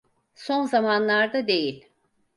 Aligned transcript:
Son 0.35 0.65
zamanlarda 0.65 1.47
değil. 1.47 1.89